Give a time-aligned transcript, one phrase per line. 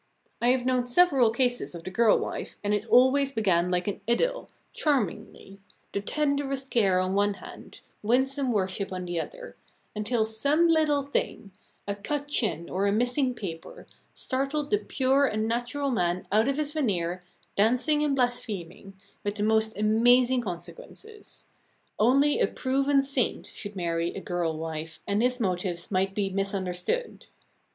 [0.41, 4.01] I have known several cases of the girl wife, and it always began like an
[4.07, 5.59] idyll, charmingly;
[5.93, 9.55] the tenderest care on one hand, winsome worship on the other
[9.95, 11.51] until some little thing,
[11.87, 13.85] a cut chin or a missing paper,
[14.15, 17.21] startled the pure and natural man out of his veneer,
[17.55, 18.93] dancing and blaspheming,
[19.23, 21.45] with the most amazing consequences.
[21.99, 27.27] Only a proven saint should marry a girl wife, and his motives might be misunderstood.